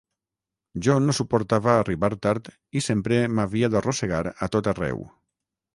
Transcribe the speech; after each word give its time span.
John 0.87 1.05
no 1.09 1.15
suportava 1.17 1.75
arribar 1.83 2.11
tard 2.27 2.49
i 2.81 2.85
sempre 2.87 3.23
m'havia 3.37 3.73
d'arrossegar 3.75 4.25
a 4.49 4.53
tot 4.57 4.73
arreu. 4.75 5.07